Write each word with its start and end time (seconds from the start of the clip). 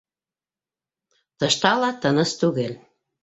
Тышта 1.37 1.73
ла 1.81 1.91
тыныс 2.05 2.31
түгел. 2.41 2.73